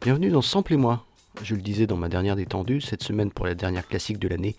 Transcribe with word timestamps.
Bienvenue 0.00 0.30
dans 0.30 0.40
Sample 0.40 0.72
et 0.72 0.76
moi. 0.76 1.04
Je 1.42 1.54
le 1.54 1.60
disais 1.60 1.86
dans 1.86 1.96
ma 1.96 2.08
dernière 2.08 2.36
détendue, 2.36 2.80
cette 2.80 3.02
semaine 3.02 3.30
pour 3.30 3.44
la 3.44 3.54
dernière 3.54 3.86
classique 3.86 4.18
de 4.18 4.28
l'année, 4.28 4.56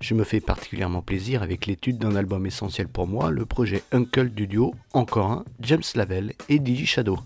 je 0.00 0.12
me 0.14 0.24
fais 0.24 0.40
particulièrement 0.40 1.00
plaisir 1.00 1.42
avec 1.42 1.64
l'étude 1.66 1.96
d'un 1.96 2.14
album 2.14 2.44
essentiel 2.44 2.88
pour 2.88 3.06
moi, 3.06 3.30
le 3.30 3.46
projet 3.46 3.84
Uncle 3.92 4.28
du 4.28 4.46
duo, 4.46 4.74
encore 4.92 5.30
un, 5.30 5.44
James 5.60 5.82
Lavelle 5.94 6.34
et 6.50 6.58
Digi 6.58 6.84
Shadow. 6.84 7.18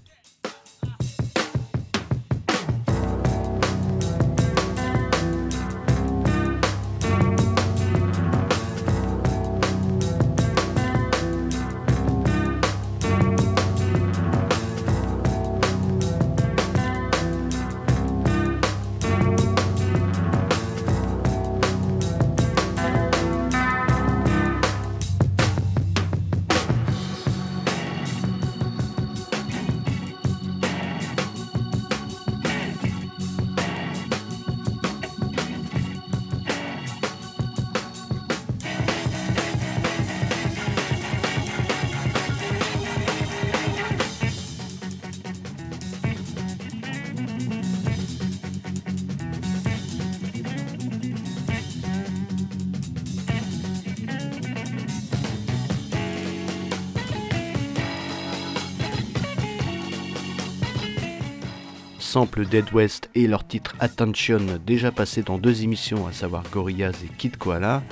Sample 62.07 62.47
Dead 62.47 62.73
West 62.73 63.11
et 63.17 63.27
leur 63.27 63.47
titre 63.47 63.75
Attention 63.81 64.39
déjà 64.65 64.93
passé 64.93 65.23
dans 65.23 65.39
deux 65.39 65.65
émissions, 65.65 66.07
à 66.07 66.13
savoir 66.13 66.45
Gorillaz 66.53 66.95
et 67.05 67.09
Kid 67.19 67.37
Koala. 67.37 67.83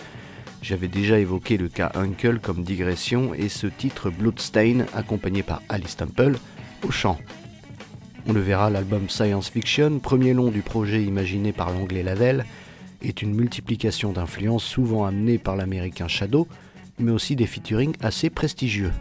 J'avais 0.62 0.86
déjà 0.86 1.18
évoqué 1.18 1.56
le 1.56 1.68
cas 1.68 1.90
Uncle 1.96 2.38
comme 2.38 2.62
digression 2.62 3.34
et 3.34 3.48
ce 3.48 3.66
titre 3.66 4.10
Bloodstain 4.10 4.86
accompagné 4.94 5.42
par 5.42 5.62
Alice 5.68 5.96
Temple 5.96 6.38
au 6.86 6.92
chant. 6.92 7.18
On 8.26 8.32
le 8.32 8.40
verra, 8.40 8.70
l'album 8.70 9.10
Science 9.10 9.50
Fiction, 9.50 9.98
premier 9.98 10.32
long 10.32 10.50
du 10.50 10.62
projet 10.62 11.02
imaginé 11.02 11.52
par 11.52 11.72
l'anglais 11.72 12.04
Lavelle, 12.04 12.46
est 13.02 13.20
une 13.20 13.34
multiplication 13.34 14.12
d'influences 14.12 14.64
souvent 14.64 15.04
amenées 15.04 15.38
par 15.38 15.56
l'américain 15.56 16.06
Shadow, 16.06 16.46
mais 17.00 17.10
aussi 17.10 17.34
des 17.34 17.46
featurings 17.46 17.96
assez 18.00 18.30
prestigieux. 18.30 18.92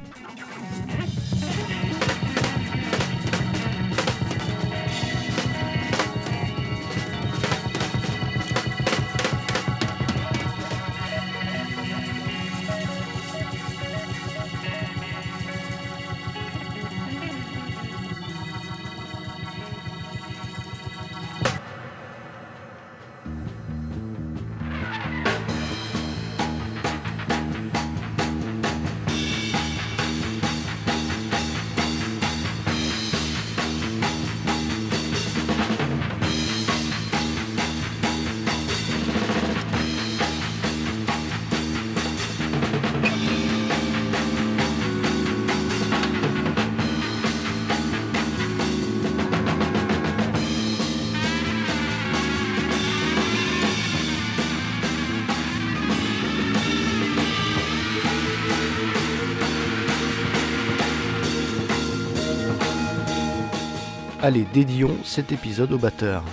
Allez, 64.23 64.45
dédions 64.53 64.95
cet 65.03 65.33
épisode 65.33 65.73
au 65.73 65.77
batteur. 65.77 66.23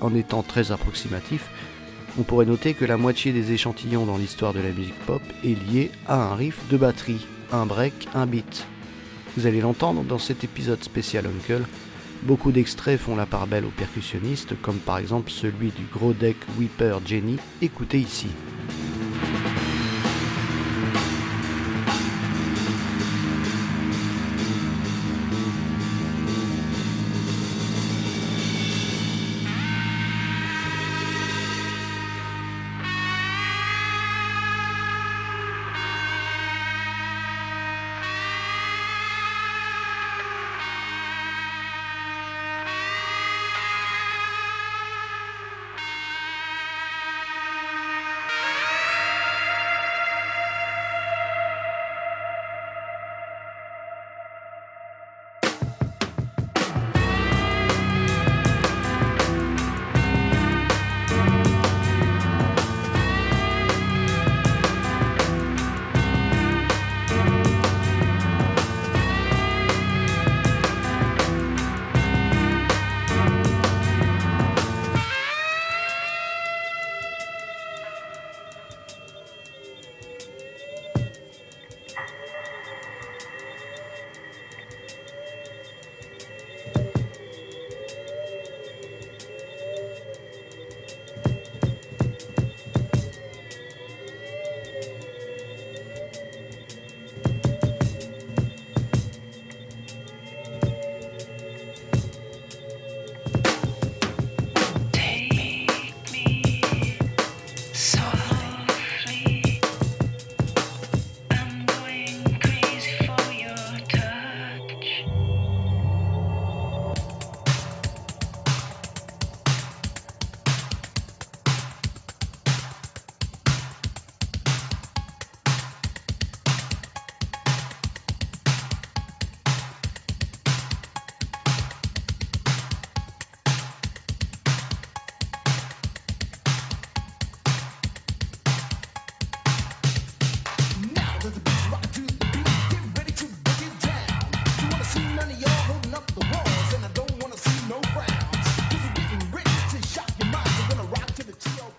En 0.00 0.14
étant 0.14 0.44
très 0.44 0.70
approximatif, 0.70 1.50
on 2.16 2.22
pourrait 2.22 2.46
noter 2.46 2.74
que 2.74 2.84
la 2.84 2.96
moitié 2.96 3.32
des 3.32 3.50
échantillons 3.50 4.06
dans 4.06 4.18
l'histoire 4.18 4.52
de 4.52 4.60
la 4.60 4.70
musique 4.70 5.00
pop 5.00 5.20
est 5.42 5.60
liée 5.68 5.90
à 6.06 6.30
un 6.30 6.36
riff 6.36 6.60
de 6.70 6.76
batterie, 6.76 7.26
un 7.50 7.66
break, 7.66 8.06
un 8.14 8.26
beat. 8.26 8.68
Vous 9.36 9.48
allez 9.48 9.60
l'entendre 9.60 10.04
dans 10.04 10.20
cet 10.20 10.44
épisode 10.44 10.84
spécial 10.84 11.26
Uncle. 11.26 11.64
Beaucoup 12.22 12.52
d'extraits 12.52 13.00
font 13.00 13.16
la 13.16 13.26
part 13.26 13.48
belle 13.48 13.64
aux 13.64 13.70
percussionnistes, 13.70 14.54
comme 14.62 14.78
par 14.78 14.98
exemple 14.98 15.28
celui 15.28 15.72
du 15.72 15.86
gros 15.92 16.12
deck 16.12 16.36
Whipper 16.56 16.98
Jenny, 17.04 17.38
écoutez 17.60 17.98
ici. 17.98 18.28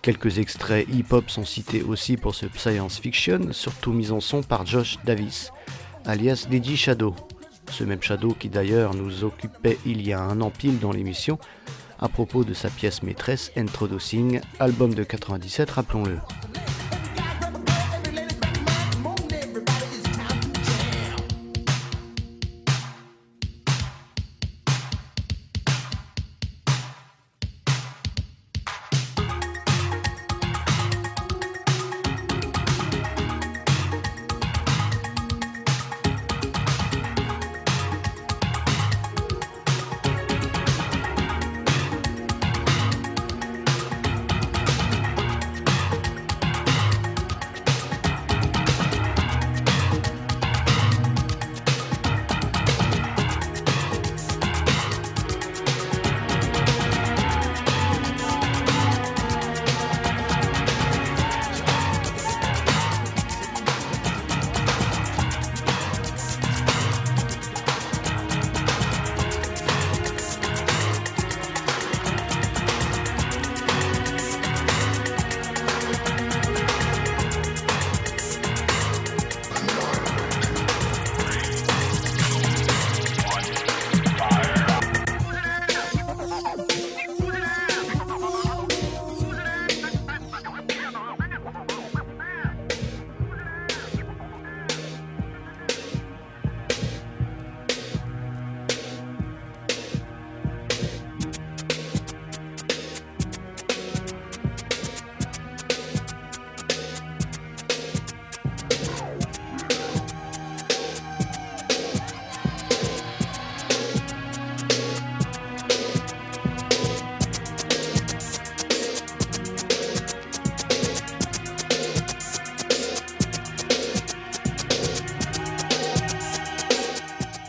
Quelques 0.06 0.38
extraits 0.38 0.86
hip-hop 0.88 1.28
sont 1.28 1.44
cités 1.44 1.82
aussi 1.82 2.16
pour 2.16 2.36
ce 2.36 2.46
science 2.56 3.00
fiction, 3.00 3.48
surtout 3.50 3.92
mis 3.92 4.12
en 4.12 4.20
son 4.20 4.40
par 4.40 4.64
Josh 4.64 4.98
Davis, 5.04 5.50
alias 6.04 6.46
DJ 6.48 6.76
Shadow. 6.76 7.12
Ce 7.72 7.82
même 7.82 8.00
Shadow 8.00 8.32
qui 8.38 8.48
d'ailleurs 8.48 8.94
nous 8.94 9.24
occupait 9.24 9.78
il 9.84 10.06
y 10.06 10.12
a 10.12 10.20
un 10.20 10.40
an 10.42 10.50
pile 10.50 10.78
dans 10.78 10.92
l'émission 10.92 11.40
à 11.98 12.08
propos 12.08 12.44
de 12.44 12.54
sa 12.54 12.70
pièce 12.70 13.02
maîtresse 13.02 13.50
Introducing, 13.56 14.40
album 14.60 14.94
de 14.94 15.02
97 15.02 15.72
rappelons-le. 15.72 16.20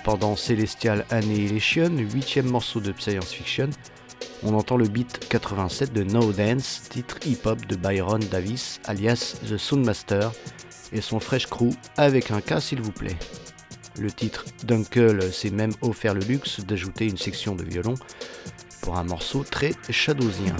Pendant 0.07 0.37
Celestial 0.37 1.05
Annihilation, 1.09 1.89
huitième 1.97 2.49
morceau 2.49 2.79
de 2.79 2.93
science 2.97 3.33
fiction, 3.33 3.69
on 4.41 4.53
entend 4.53 4.77
le 4.77 4.87
beat 4.87 5.27
87 5.27 5.91
de 5.91 6.03
No 6.03 6.31
Dance, 6.31 6.83
titre 6.89 7.17
hip-hop 7.25 7.65
de 7.65 7.75
Byron 7.75 8.21
Davis, 8.31 8.79
alias 8.85 9.35
The 9.45 9.57
Soundmaster, 9.57 10.31
et 10.93 11.01
son 11.01 11.19
fresh 11.19 11.47
crew 11.47 11.71
avec 11.97 12.31
un 12.31 12.39
cas 12.39 12.61
s'il 12.61 12.81
vous 12.81 12.93
plaît. 12.93 13.17
Le 13.99 14.09
titre 14.09 14.45
Dunkel 14.63 15.33
s'est 15.33 15.49
même 15.49 15.73
offert 15.81 16.13
le 16.13 16.21
luxe 16.21 16.61
d'ajouter 16.61 17.09
une 17.09 17.17
section 17.17 17.53
de 17.53 17.65
violon 17.65 17.95
pour 18.79 18.97
un 18.97 19.03
morceau 19.03 19.43
très 19.43 19.73
shadowsien. 19.89 20.55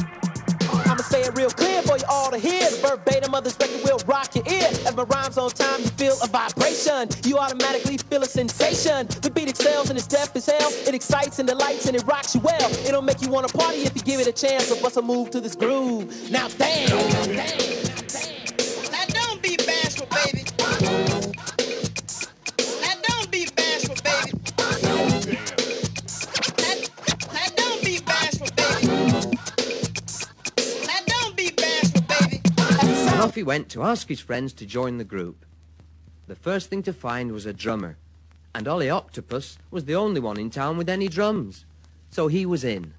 For 1.97 2.05
you 2.05 2.09
all 2.11 2.31
to 2.31 2.37
hear. 2.37 2.69
The 2.69 2.87
verbatim 2.87 3.33
of 3.33 3.43
this 3.43 3.57
record 3.59 3.81
will 3.83 3.99
rock 4.05 4.35
your 4.35 4.45
ear. 4.47 4.67
As 4.85 4.95
my 4.95 5.03
rhymes 5.03 5.37
on 5.37 5.49
time, 5.49 5.81
you 5.81 5.87
feel 5.87 6.15
a 6.23 6.27
vibration. 6.27 7.09
You 7.23 7.37
automatically 7.37 7.97
feel 7.97 8.21
a 8.21 8.25
sensation. 8.25 9.07
The 9.07 9.31
beat 9.31 9.49
excels 9.49 9.89
and 9.89 9.97
it's 9.97 10.07
deaf 10.07 10.35
as 10.35 10.45
hell. 10.45 10.69
It 10.87 10.93
excites 10.93 11.39
and 11.39 11.47
delights 11.47 11.87
and 11.87 11.95
it 11.95 12.05
rocks 12.05 12.35
you 12.35 12.41
well. 12.41 12.69
It'll 12.85 13.01
make 13.01 13.21
you 13.21 13.29
wanna 13.29 13.47
party 13.47 13.83
if 13.83 13.95
you 13.95 14.01
give 14.01 14.19
it 14.19 14.27
a 14.27 14.31
chance. 14.31 14.67
So 14.67 14.79
bust 14.81 14.97
a 14.97 15.01
move 15.01 15.31
to 15.31 15.41
this 15.41 15.55
groove. 15.55 16.29
Now 16.29 16.47
damn, 16.49 16.89
damn, 16.89 17.35
damn. 17.35 18.91
Now 18.91 19.05
don't 19.07 19.41
be 19.41 19.57
bashful, 19.57 20.07
baby. 20.07 21.16
He 33.37 33.43
went 33.43 33.69
to 33.69 33.83
ask 33.83 34.09
his 34.09 34.19
friends 34.19 34.51
to 34.51 34.65
join 34.65 34.97
the 34.97 35.03
group. 35.03 35.45
The 36.25 36.35
first 36.35 36.71
thing 36.71 36.81
to 36.83 36.91
find 36.91 37.31
was 37.31 37.45
a 37.45 37.53
drummer, 37.53 37.95
and 38.55 38.67
Ollie 38.67 38.89
Octopus 38.89 39.59
was 39.69 39.85
the 39.85 39.93
only 39.93 40.19
one 40.19 40.39
in 40.39 40.49
town 40.49 40.75
with 40.75 40.89
any 40.89 41.07
drums. 41.07 41.63
So 42.09 42.29
he 42.29 42.47
was 42.47 42.63
in. 42.63 42.95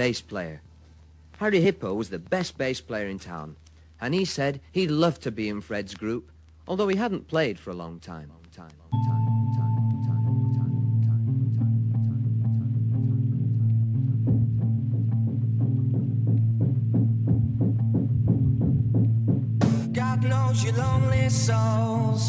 Bass 0.00 0.22
player. 0.22 0.62
Harry 1.36 1.60
Hippo 1.60 1.92
was 1.92 2.08
the 2.08 2.18
best 2.18 2.56
bass 2.56 2.80
player 2.80 3.06
in 3.06 3.18
town, 3.18 3.56
and 4.00 4.14
he 4.14 4.24
said 4.24 4.58
he'd 4.72 4.90
love 4.90 5.20
to 5.20 5.30
be 5.30 5.46
in 5.46 5.60
Fred's 5.60 5.94
group, 5.94 6.30
although 6.66 6.88
he 6.88 6.96
hadn't 6.96 7.28
played 7.28 7.58
for 7.58 7.68
a 7.68 7.74
long 7.74 8.00
time. 8.00 8.30
time, 8.50 8.70
God 19.92 20.24
knows 20.24 20.64
you 20.64 20.72
lonely 20.72 21.28
souls. 21.28 22.24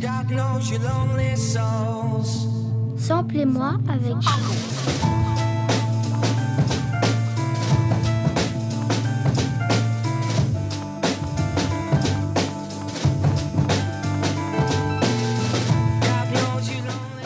God 0.00 0.30
knows 0.30 0.70
you 0.70 0.78
lonely 0.78 1.36
souls. 1.36 2.51
Samplez-moi 3.02 3.74
avec 3.88 4.14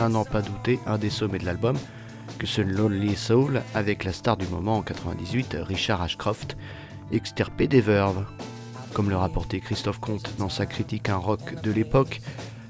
À 0.00 0.08
n'en 0.08 0.24
pas 0.24 0.40
douter, 0.40 0.80
un 0.86 0.96
des 0.96 1.10
sommets 1.10 1.38
de 1.38 1.44
l'album, 1.44 1.76
que 2.38 2.46
ce 2.46 2.62
Lonely 2.62 3.14
Soul 3.14 3.60
avec 3.74 4.04
la 4.04 4.14
star 4.14 4.38
du 4.38 4.46
moment 4.46 4.78
en 4.78 4.82
98, 4.82 5.58
Richard 5.60 6.00
Ashcroft, 6.00 6.56
extirpé 7.12 7.68
des 7.68 7.82
verves. 7.82 8.24
Comme 8.94 9.10
le 9.10 9.16
rapportait 9.18 9.60
Christophe 9.60 10.00
Comte 10.00 10.32
dans 10.38 10.48
sa 10.48 10.64
critique 10.64 11.10
un 11.10 11.16
rock 11.16 11.60
de 11.62 11.70
l'époque, 11.70 12.22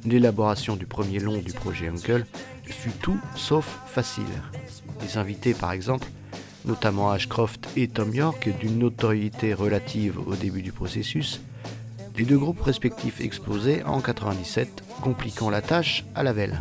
l'élaboration 0.07 0.77
du 0.77 0.87
premier 0.87 1.19
long 1.19 1.39
du 1.39 1.53
projet 1.53 1.89
Uncle 1.89 2.25
fut 2.65 2.91
tout 2.91 3.19
sauf 3.35 3.79
facile. 3.87 4.25
Les 5.03 5.19
invités, 5.19 5.55
par 5.55 5.73
exemple, 5.73 6.09
notamment 6.65 7.11
Ashcroft 7.11 7.69
et 7.77 7.89
Tom 7.89 8.15
York, 8.15 8.49
d'une 8.61 8.79
notoriété 8.79 9.55
relative 9.55 10.19
au 10.27 10.35
début 10.35 10.63
du 10.63 10.73
processus, 10.73 11.41
les 12.17 12.25
deux 12.25 12.39
groupes 12.39 12.63
respectifs 12.63 13.21
explosaient 13.21 13.83
en 13.85 14.01
97, 14.01 14.83
compliquant 15.03 15.51
la 15.51 15.61
tâche 15.61 16.05
à 16.15 16.23
la 16.23 16.33
velle. 16.33 16.61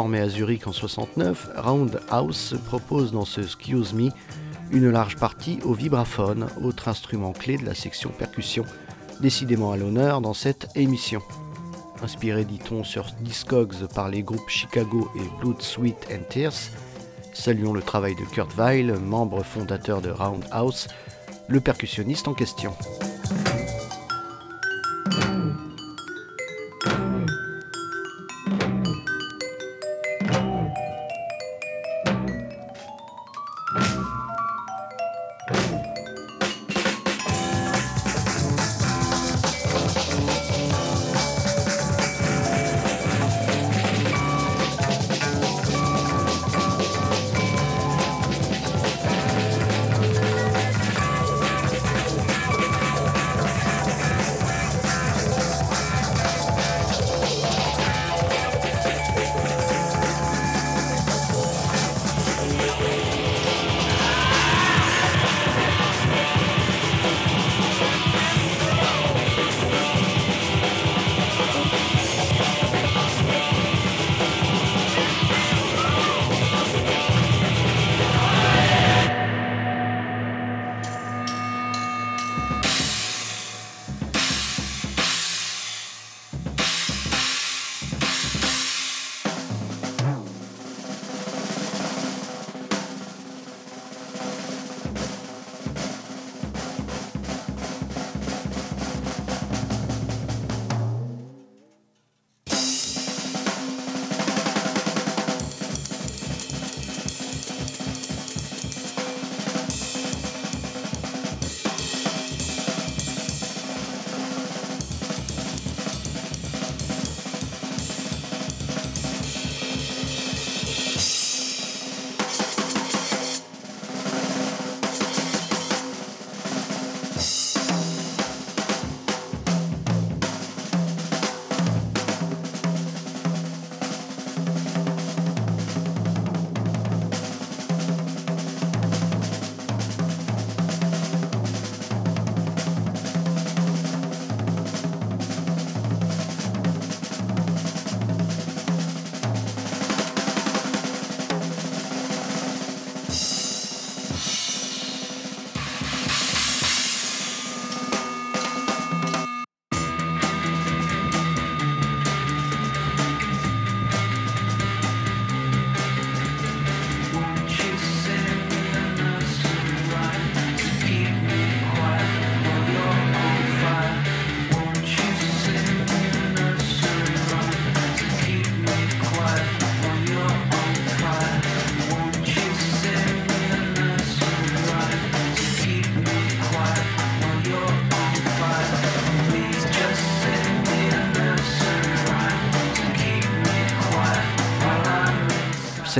formé 0.00 0.20
à 0.20 0.30
Zurich 0.30 0.66
en 0.66 0.72
69, 0.72 1.50
Roundhouse 1.58 2.58
propose 2.64 3.12
dans 3.12 3.26
ce 3.26 3.42
Excuse 3.42 3.92
Me 3.92 4.08
une 4.72 4.88
large 4.88 5.16
partie 5.16 5.58
au 5.62 5.74
vibraphone, 5.74 6.46
autre 6.64 6.88
instrument 6.88 7.32
clé 7.32 7.58
de 7.58 7.66
la 7.66 7.74
section 7.74 8.08
percussion, 8.08 8.64
décidément 9.20 9.72
à 9.72 9.76
l'honneur 9.76 10.22
dans 10.22 10.32
cette 10.32 10.68
émission. 10.74 11.20
Inspiré, 12.02 12.46
dit-on, 12.46 12.82
sur 12.82 13.08
Discogs 13.20 13.88
par 13.94 14.08
les 14.08 14.22
groupes 14.22 14.48
Chicago 14.48 15.10
et 15.16 15.42
Blood, 15.42 15.60
Sweat 15.60 16.08
and 16.10 16.24
Tears, 16.30 16.70
saluons 17.34 17.74
le 17.74 17.82
travail 17.82 18.14
de 18.14 18.24
Kurt 18.24 18.56
Weill, 18.56 18.94
membre 18.94 19.42
fondateur 19.42 20.00
de 20.00 20.08
Roundhouse, 20.08 20.88
le 21.46 21.60
percussionniste 21.60 22.26
en 22.26 22.32
question. 22.32 22.72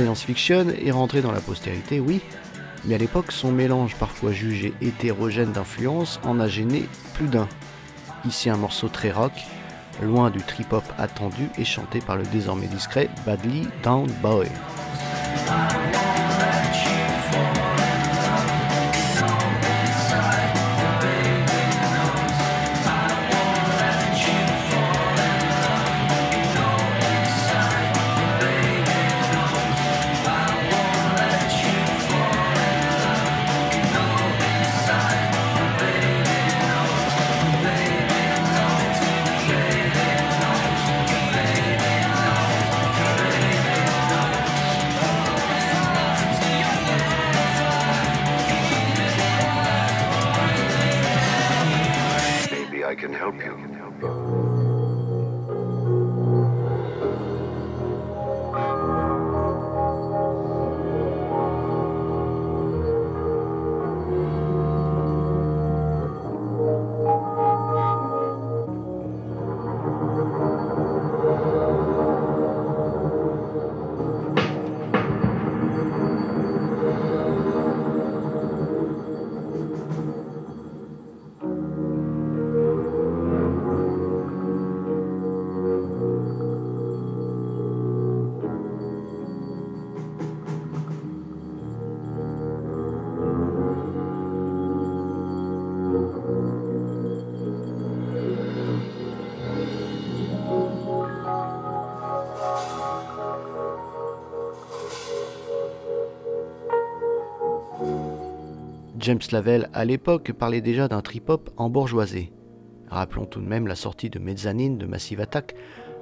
Science-fiction 0.01 0.67
est 0.69 0.91
rentré 0.91 1.21
dans 1.21 1.31
la 1.31 1.41
postérité, 1.41 1.99
oui, 1.99 2.21
mais 2.85 2.95
à 2.95 2.97
l'époque, 2.97 3.31
son 3.31 3.51
mélange 3.51 3.95
parfois 3.95 4.31
jugé 4.31 4.73
hétérogène 4.81 5.51
d'influence 5.51 6.19
en 6.23 6.39
a 6.39 6.47
gêné 6.47 6.87
plus 7.13 7.27
d'un. 7.27 7.47
Ici 8.25 8.49
un 8.49 8.57
morceau 8.57 8.87
très 8.87 9.11
rock, 9.11 9.33
loin 10.01 10.31
du 10.31 10.39
trip-hop 10.39 10.83
attendu 10.97 11.49
et 11.57 11.65
chanté 11.65 11.99
par 11.99 12.15
le 12.15 12.23
désormais 12.23 12.67
discret 12.67 13.09
Badly 13.25 13.67
Down 13.83 14.07
Boy. 14.21 14.47
James 109.01 109.19
Lavelle, 109.31 109.67
à 109.73 109.83
l'époque, 109.83 110.31
parlait 110.31 110.61
déjà 110.61 110.87
d'un 110.87 111.01
trip-hop 111.01 111.49
bourgeoisie. 111.69 112.31
Rappelons 112.87 113.25
tout 113.25 113.41
de 113.41 113.47
même 113.47 113.65
la 113.65 113.73
sortie 113.73 114.11
de 114.11 114.19
Mezzanine 114.19 114.77
de 114.77 114.85
Massive 114.85 115.21
Attack 115.21 115.55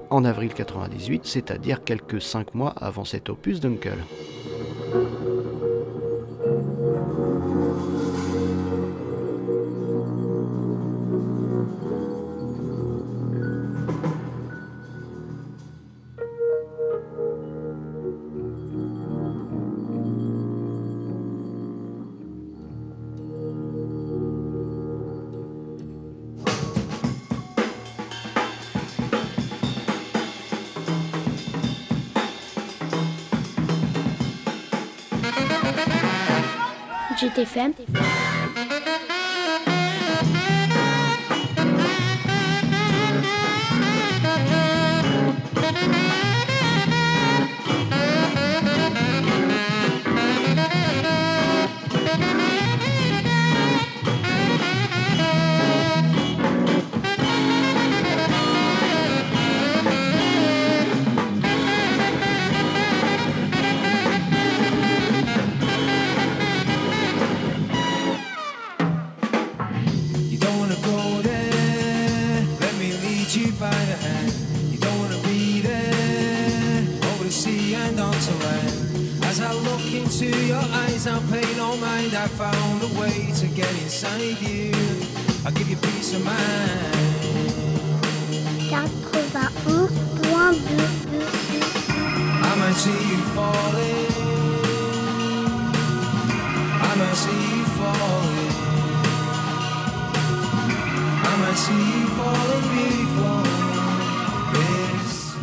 en 0.09 0.25
avril 0.25 0.53
98, 0.53 1.21
c'est-à-dire 1.23 1.85
quelques 1.85 2.21
cinq 2.21 2.53
mois 2.55 2.71
avant 2.71 3.05
cet 3.05 3.29
opus 3.29 3.61
d'Uncle. 3.61 3.99
RTFM. 37.39 38.18
J'étais 82.29 82.37
femme. 82.37 82.69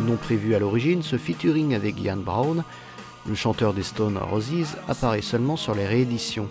Non 0.05 0.15
prévu 0.15 0.55
à 0.55 0.59
l'origine, 0.59 1.03
ce 1.03 1.17
featuring 1.17 1.75
avec 1.75 1.99
Ian 2.01 2.17
Brown, 2.17 2.63
le 3.27 3.35
chanteur 3.35 3.73
des 3.73 3.83
Stone 3.83 4.17
Roses, 4.17 4.77
apparaît 4.87 5.21
seulement 5.21 5.57
sur 5.57 5.75
les 5.75 5.85
rééditions. 5.85 6.47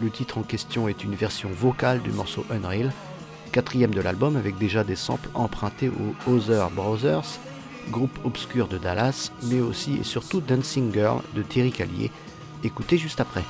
Le 0.00 0.10
titre 0.10 0.38
en 0.38 0.42
question 0.42 0.88
est 0.88 1.04
une 1.04 1.14
version 1.14 1.48
vocale 1.50 2.02
du 2.02 2.10
morceau 2.10 2.44
Unreal, 2.50 2.92
quatrième 3.52 3.94
de 3.94 4.00
l'album 4.00 4.36
avec 4.36 4.58
déjà 4.58 4.82
des 4.82 4.96
samples 4.96 5.28
empruntés 5.34 5.90
aux 6.26 6.32
Other 6.50 6.68
Brothers, 6.70 7.38
groupe 7.90 8.18
obscur 8.24 8.66
de 8.66 8.78
Dallas, 8.78 9.30
mais 9.44 9.60
aussi 9.60 9.96
et 9.96 10.04
surtout 10.04 10.40
Dancing 10.40 10.92
Girl 10.92 11.22
de 11.34 11.42
Thierry 11.42 11.70
Callier, 11.70 12.10
écoutez 12.64 12.98
juste 12.98 13.20
après. 13.20 13.44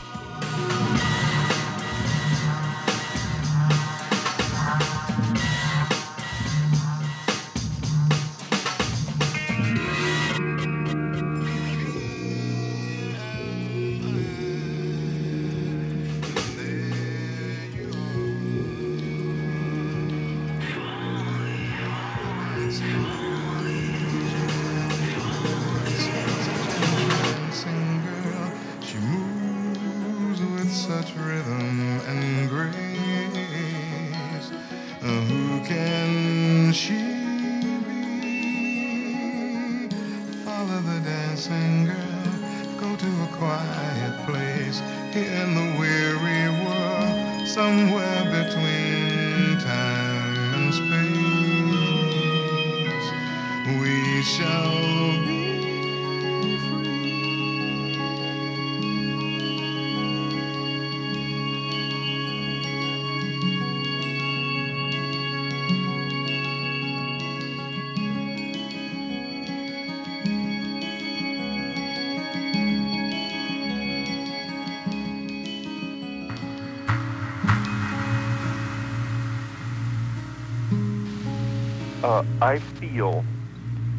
I 82.41 82.59
feel 82.81 83.25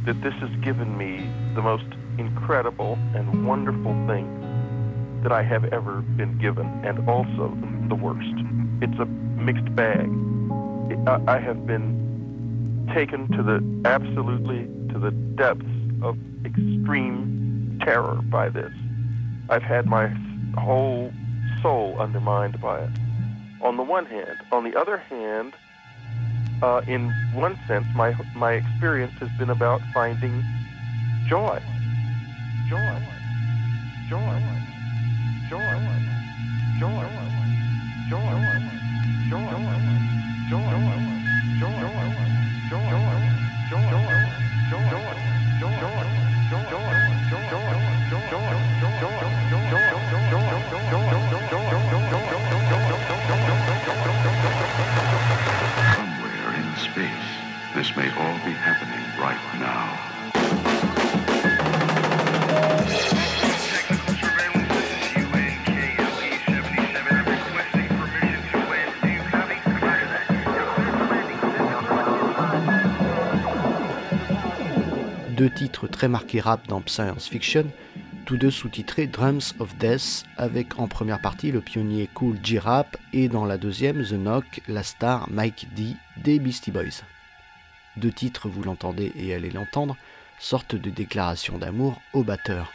that 0.05 0.21
this 0.21 0.33
has 0.35 0.49
given 0.61 0.97
me 0.97 1.29
the 1.55 1.61
most 1.61 1.85
incredible 2.17 2.97
and 3.13 3.45
wonderful 3.45 3.93
thing 4.07 5.21
that 5.23 5.31
I 5.31 5.41
have 5.43 5.65
ever 5.65 6.01
been 6.01 6.37
given, 6.37 6.67
and 6.85 7.09
also 7.09 7.57
the 7.89 7.95
worst. 7.95 8.35
It's 8.81 8.99
a 8.99 9.05
mixed 9.05 9.75
bag. 9.75 10.07
I 11.27 11.39
have 11.39 11.65
been 11.65 12.89
taken 12.93 13.27
to 13.31 13.43
the 13.43 13.63
absolutely 13.89 14.67
to 14.93 14.99
the 14.99 15.11
depths 15.11 15.65
of 16.01 16.17
extreme 16.45 17.79
terror 17.83 18.21
by 18.29 18.49
this. 18.49 18.71
I've 19.49 19.63
had 19.63 19.87
my 19.87 20.07
whole 20.57 21.11
soul 21.61 21.99
undermined 21.99 22.61
by 22.61 22.79
it. 22.81 22.91
On 23.61 23.77
the 23.77 23.83
one 23.83 24.05
hand, 24.05 24.37
on 24.51 24.63
the 24.63 24.79
other 24.79 24.97
hand, 24.97 25.53
uh, 26.65 26.81
in 26.87 27.11
one 27.33 27.55
sense, 27.67 27.85
my 27.93 28.15
my 28.33 28.53
experience 28.53 29.13
has 29.19 29.29
been 29.37 29.51
about 29.51 29.81
finding 29.93 30.43
joy, 31.29 31.59
joy, 32.67 32.99
joy, 34.09 34.41
joy, 35.49 35.69
joy, 36.79 37.05
joy, 38.09 38.29
joy, 39.29 39.45
joy, 40.49 40.65
joy, 41.59 41.85
joy, 42.69 43.04
This 57.85 57.95
may 57.97 58.09
all 58.17 58.39
be 58.43 58.51
happening 58.51 59.05
right 59.19 59.37
now. 59.59 59.93
Deux 75.37 75.49
titres 75.51 75.87
très 75.87 76.07
marqués 76.07 76.39
rap 76.39 76.67
dans 76.67 76.81
Science 76.87 77.27
Fiction, 77.27 77.65
tous 78.25 78.37
deux 78.37 78.49
sous-titrés 78.49 79.05
Drums 79.05 79.53
of 79.59 79.77
Death, 79.77 80.23
avec 80.37 80.79
en 80.79 80.87
première 80.87 81.21
partie 81.21 81.51
le 81.51 81.61
pionnier 81.61 82.09
Cool 82.15 82.37
G-Rap 82.41 82.97
et 83.13 83.27
dans 83.27 83.45
la 83.45 83.59
deuxième 83.59 84.03
The 84.03 84.13
Knock, 84.13 84.61
la 84.67 84.81
star 84.81 85.29
Mike 85.29 85.67
D 85.75 85.93
des 86.17 86.39
Beastie 86.39 86.71
Boys. 86.71 87.03
Deux 87.97 88.11
titres, 88.11 88.49
vous 88.49 88.63
l'entendez 88.63 89.11
et 89.15 89.33
allez 89.33 89.51
l'entendre, 89.51 89.95
sortent 90.39 90.75
de 90.75 90.89
déclaration 90.89 91.57
d'amour 91.57 92.01
au 92.13 92.23
batteur. 92.23 92.71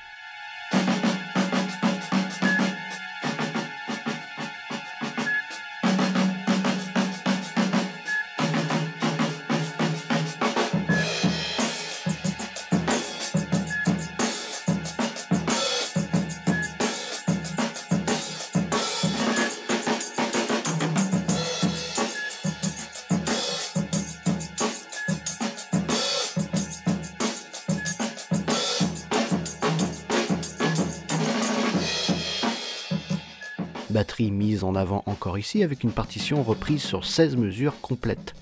Batterie 33.91 34.31
mise 34.31 34.65
en 34.65 34.75
avant 34.75 35.03
encore 35.07 35.39
ici 35.39 35.63
avec 35.63 35.85
une 35.85 35.93
partition 35.93 36.43
reprise 36.43 36.83
sur 36.83 37.05
16 37.05 37.37
mesures 37.37 37.81
complètes. 37.81 38.35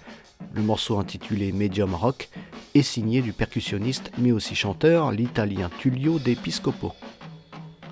Le 0.55 0.63
morceau 0.63 0.99
intitulé 0.99 1.53
Medium 1.53 1.95
Rock 1.95 2.29
est 2.75 2.83
signé 2.83 3.23
du 3.23 3.33
percussionniste 3.33 4.11
mais 4.19 4.33
aussi 4.33 4.55
chanteur, 4.55 5.11
l'italien 5.11 5.71
Tullio 5.79 6.19
De 6.19 6.35
Piscopo. 6.35 6.93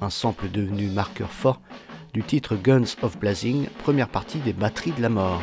Un 0.00 0.10
sample 0.10 0.50
devenu 0.50 0.86
marqueur 0.86 1.30
fort 1.30 1.60
du 2.12 2.22
titre 2.22 2.56
Guns 2.56 2.96
of 3.02 3.18
Blazing, 3.18 3.66
première 3.82 4.08
partie 4.08 4.38
des 4.38 4.52
batteries 4.52 4.92
de 4.92 5.02
la 5.02 5.08
mort. 5.08 5.42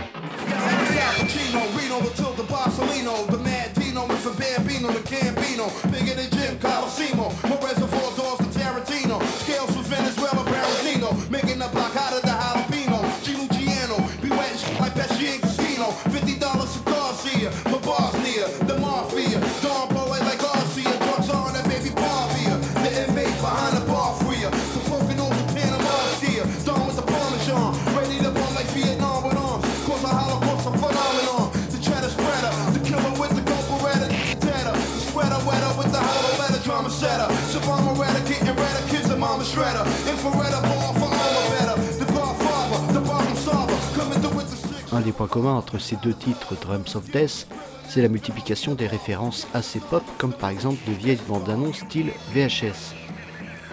Un 44.93 45.01
des 45.01 45.11
points 45.11 45.27
communs 45.27 45.55
entre 45.55 45.79
ces 45.79 45.95
deux 45.95 46.13
titres 46.13 46.53
Drums 46.61 46.95
of 46.95 47.09
Death, 47.09 47.47
c'est 47.89 48.03
la 48.03 48.09
multiplication 48.09 48.75
des 48.75 48.85
références 48.85 49.47
assez 49.55 49.79
pop, 49.79 50.03
comme 50.19 50.33
par 50.33 50.51
exemple 50.51 50.77
de 50.87 50.93
vieilles 50.93 51.19
bandes 51.27 51.49
annonces 51.49 51.79
style 51.79 52.11
VHS. 52.31 52.93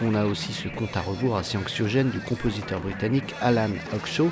On 0.02 0.14
a 0.14 0.24
aussi 0.24 0.54
ce 0.54 0.68
compte 0.68 0.96
à 0.96 1.02
rebours 1.02 1.36
assez 1.36 1.58
anxiogène 1.58 2.08
du 2.08 2.20
compositeur 2.20 2.80
britannique 2.80 3.34
Alan 3.42 3.68
Hawkshaw, 3.92 4.30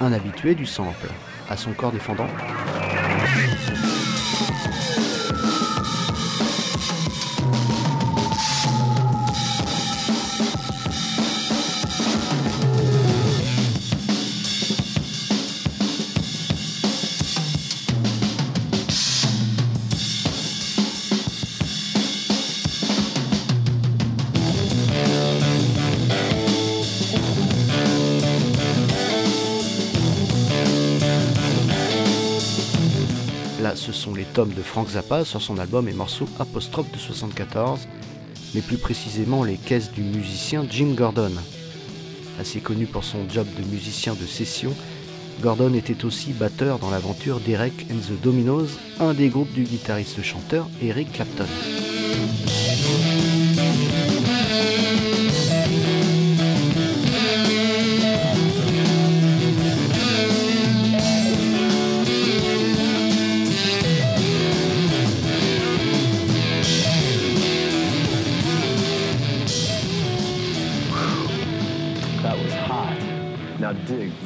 un 0.00 0.12
habitué 0.12 0.54
du 0.54 0.66
sample. 0.66 1.08
À 1.48 1.56
son 1.56 1.72
corps 1.72 1.92
défendant. 1.92 2.28
De 34.46 34.62
Frank 34.62 34.90
Zappa 34.90 35.24
sur 35.24 35.42
son 35.42 35.58
album 35.58 35.88
et 35.88 35.92
morceau 35.92 36.26
Apostrophe 36.38 36.92
de 36.92 36.98
74, 36.98 37.88
mais 38.54 38.60
plus 38.60 38.76
précisément 38.76 39.42
les 39.42 39.56
caisses 39.56 39.90
du 39.90 40.02
musicien 40.02 40.64
Jim 40.70 40.94
Gordon. 40.94 41.32
Assez 42.38 42.60
connu 42.60 42.86
pour 42.86 43.02
son 43.02 43.28
job 43.28 43.48
de 43.58 43.64
musicien 43.68 44.14
de 44.14 44.26
session, 44.26 44.72
Gordon 45.40 45.74
était 45.74 46.04
aussi 46.04 46.32
batteur 46.32 46.78
dans 46.78 46.90
l'aventure 46.90 47.40
Derek 47.40 47.86
and 47.90 47.96
the 47.96 48.20
Dominos, 48.22 48.78
un 49.00 49.12
des 49.12 49.28
groupes 49.28 49.52
du 49.52 49.64
guitariste-chanteur 49.64 50.68
Eric 50.82 51.12
Clapton. 51.12 51.46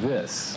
this. 0.03 0.52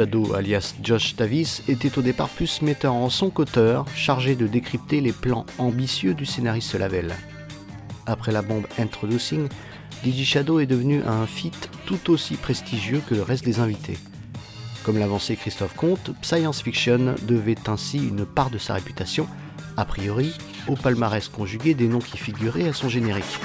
Shadow, 0.00 0.32
alias 0.32 0.76
Josh 0.82 1.14
Davis, 1.14 1.62
était 1.68 1.98
au 1.98 2.00
départ 2.00 2.30
plus 2.30 2.62
metteur 2.62 2.94
en 2.94 3.10
son 3.10 3.28
qu'auteur, 3.28 3.84
chargé 3.94 4.34
de 4.34 4.46
décrypter 4.46 5.02
les 5.02 5.12
plans 5.12 5.44
ambitieux 5.58 6.14
du 6.14 6.24
scénariste 6.24 6.74
Lavelle. 6.74 7.14
Après 8.06 8.32
la 8.32 8.40
bombe 8.40 8.66
Introducing, 8.78 9.46
DJ 10.02 10.24
Shadow 10.24 10.58
est 10.58 10.64
devenu 10.64 11.02
un 11.02 11.26
feat 11.26 11.68
tout 11.84 12.10
aussi 12.10 12.36
prestigieux 12.36 13.02
que 13.06 13.14
le 13.14 13.20
reste 13.20 13.44
des 13.44 13.60
invités. 13.60 13.98
Comme 14.84 14.96
l'avançait 14.96 15.36
Christophe 15.36 15.76
Comte, 15.76 16.12
Science 16.22 16.62
Fiction 16.62 17.14
devait 17.28 17.68
ainsi 17.68 17.98
une 17.98 18.24
part 18.24 18.48
de 18.48 18.56
sa 18.56 18.72
réputation, 18.72 19.26
a 19.76 19.84
priori, 19.84 20.32
au 20.66 20.76
palmarès 20.76 21.28
conjugué 21.28 21.74
des 21.74 21.88
noms 21.88 21.98
qui 21.98 22.16
figuraient 22.16 22.70
à 22.70 22.72
son 22.72 22.88
générique. 22.88 23.38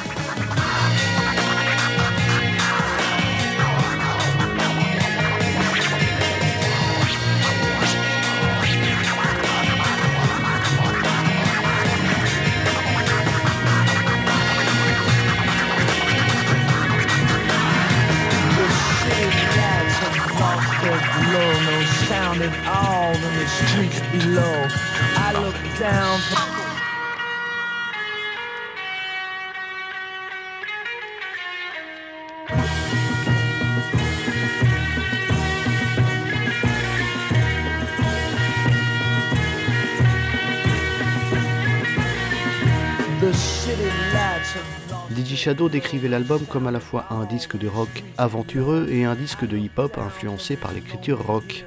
DJ 45.15 45.36
Shadow 45.36 45.69
décrivait 45.69 46.08
l'album 46.08 46.41
comme 46.45 46.67
à 46.67 46.71
la 46.71 46.79
fois 46.79 47.05
un 47.10 47.25
disque 47.25 47.58
de 47.58 47.67
rock 47.67 48.03
aventureux 48.17 48.88
et 48.91 49.05
un 49.05 49.15
disque 49.15 49.47
de 49.47 49.58
hip-hop 49.58 49.97
influencé 49.97 50.55
par 50.55 50.73
l'écriture 50.73 51.25
rock. 51.25 51.65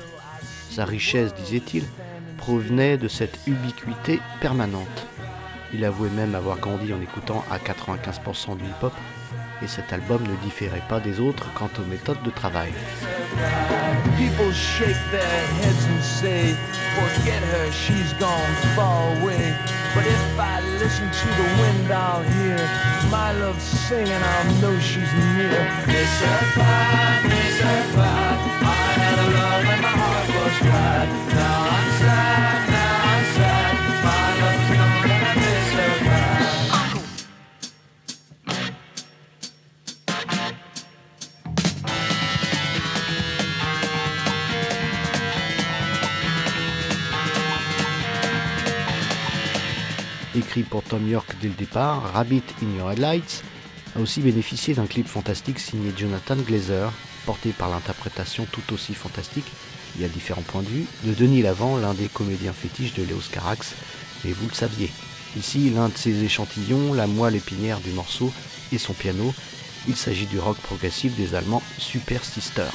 Sa 0.71 0.85
richesse, 0.85 1.35
disait-il, 1.35 1.85
provenait 2.37 2.97
de 2.97 3.09
cette 3.09 3.39
ubiquité 3.47 4.21
permanente. 4.41 5.07
Il 5.75 5.85
avouait 5.85 6.11
même 6.11 6.35
avoir 6.35 6.59
grandi 6.59 6.93
en 6.93 7.01
écoutant 7.01 7.45
à 7.51 7.59
95% 7.59 8.57
du 8.57 8.65
hip-hop, 8.65 8.93
et 9.63 9.67
cet 9.67 9.93
album 9.93 10.23
ne 10.23 10.37
différait 10.45 10.83
pas 10.89 11.01
des 11.01 11.21
autres 11.21 11.53
quant 11.55 11.71
aux 11.79 11.85
méthodes 11.85 12.23
de 12.23 12.31
travail. 12.31 12.73
Écrit 50.39 50.63
pour 50.63 50.85
Tom 50.85 51.09
York 51.09 51.35
dès 51.41 51.49
le 51.49 51.55
départ, 51.55 52.13
Rabbit 52.13 52.43
in 52.63 52.79
Your 52.79 52.93
Headlights 52.93 53.43
a 53.97 54.01
aussi 54.01 54.21
bénéficié 54.21 54.73
d'un 54.73 54.87
clip 54.87 55.07
fantastique 55.09 55.59
signé 55.59 55.93
Jonathan 55.97 56.37
Glazer, 56.37 56.93
porté 57.27 57.51
par 57.51 57.71
l'interprétation 57.71 58.47
tout 58.53 58.73
aussi 58.73 58.95
fantastique, 58.95 59.51
il 59.97 60.03
y 60.03 60.05
a 60.05 60.09
différents 60.09 60.43
points 60.43 60.63
de 60.63 60.69
vue, 60.69 60.87
de 61.05 61.15
Denis 61.15 61.43
Lavant, 61.43 61.77
l'un 61.77 61.95
des 61.95 62.09
comédiens 62.09 62.53
fétiches 62.53 62.95
de 62.95 63.03
Léos 63.03 63.29
Carax, 63.31 63.75
et 64.25 64.33
vous 64.33 64.49
le 64.49 64.55
saviez. 64.55 64.91
Ici, 65.37 65.71
l'un 65.71 65.89
de 65.89 65.97
ses 65.97 66.25
échantillons, 66.25 66.95
la 66.95 67.07
moelle 67.07 67.37
épinière 67.37 67.81
du 67.81 67.91
morceau 67.91 68.33
et 68.73 68.79
son 68.79 68.93
piano, 68.93 69.35
il 69.87 69.97
s'agit 69.97 70.27
du 70.27 70.39
rock 70.39 70.57
progressif 70.59 71.15
des 71.17 71.35
Allemands 71.35 71.63
Super 71.79 72.25
Sister. 72.25 72.67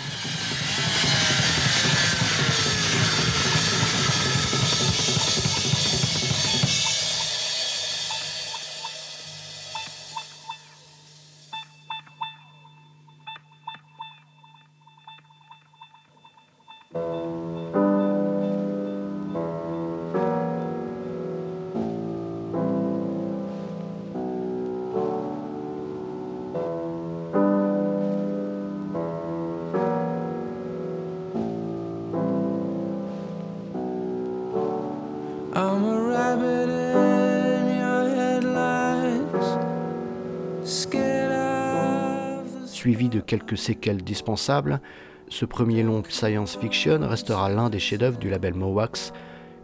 Quelques 43.33 43.57
séquelles 43.57 44.03
dispensables, 44.03 44.79
ce 45.27 45.45
premier 45.45 45.81
long 45.81 46.03
science 46.07 46.55
fiction 46.55 46.99
restera 47.01 47.49
l'un 47.49 47.71
des 47.71 47.79
chefs-d'œuvre 47.79 48.19
du 48.19 48.29
label 48.29 48.53
Mowax, 48.53 49.11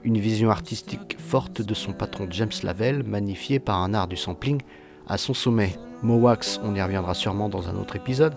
une 0.03 0.17
vision 0.17 0.49
artistique 0.49 1.17
forte 1.19 1.61
de 1.61 1.75
son 1.75 1.93
patron 1.93 2.25
James 2.31 2.49
Lavelle, 2.63 3.03
magnifiée 3.03 3.59
par 3.59 3.83
un 3.83 3.93
art 3.93 4.07
du 4.07 4.15
sampling 4.15 4.59
à 5.07 5.19
son 5.19 5.35
sommet. 5.35 5.77
Mowax, 6.01 6.59
on 6.63 6.73
y 6.73 6.81
reviendra 6.81 7.13
sûrement 7.13 7.47
dans 7.47 7.69
un 7.69 7.75
autre 7.75 7.95
épisode, 7.95 8.33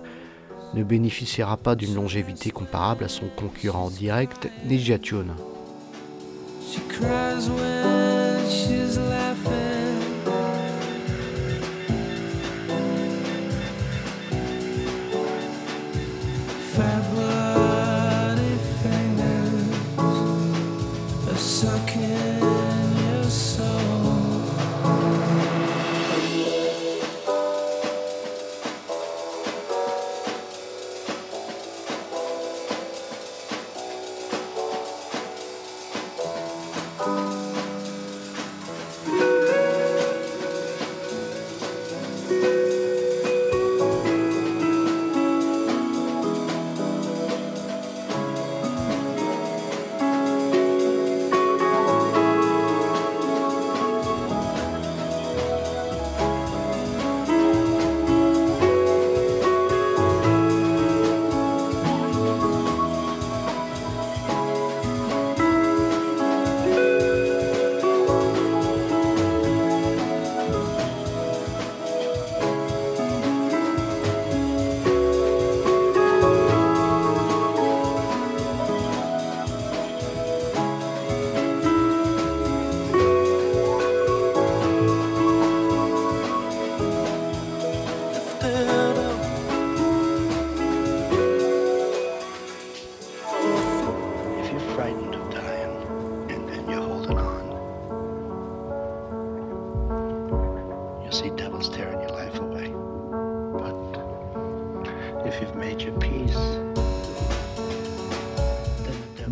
ne 0.75 0.83
bénéficiera 0.83 1.57
pas 1.57 1.77
d'une 1.77 1.95
longévité 1.95 2.51
comparable 2.51 3.05
à 3.05 3.09
son 3.09 3.29
concurrent 3.29 3.89
direct, 3.89 4.51
Ninja 4.67 4.99
Tune. 4.99 5.33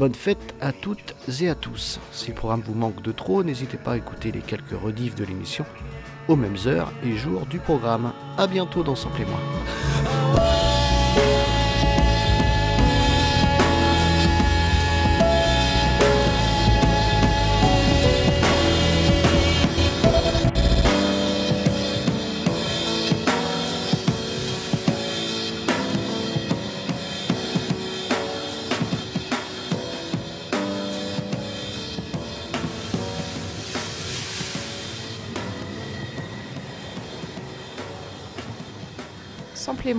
Bonne 0.00 0.14
fête 0.14 0.54
à 0.62 0.72
toutes 0.72 1.14
et 1.42 1.50
à 1.50 1.54
tous. 1.54 2.00
Si 2.10 2.28
le 2.28 2.34
programme 2.34 2.62
vous 2.64 2.72
manque 2.72 3.02
de 3.02 3.12
trop, 3.12 3.44
n'hésitez 3.44 3.76
pas 3.76 3.92
à 3.92 3.96
écouter 3.98 4.32
les 4.32 4.40
quelques 4.40 4.72
rediffs 4.72 5.14
de 5.14 5.26
l'émission 5.26 5.66
aux 6.26 6.36
mêmes 6.36 6.56
heures 6.64 6.90
et 7.04 7.18
jours 7.18 7.44
du 7.44 7.58
programme. 7.58 8.14
A 8.38 8.46
bientôt 8.46 8.82
dans 8.82 8.96
Sample 8.96 9.20
et 9.20 9.26
moi. 9.26 9.89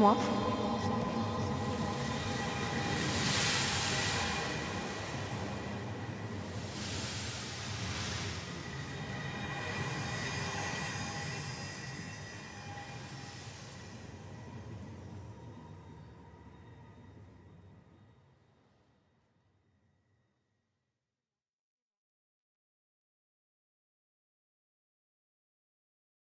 Samplez-moi 0.02 0.41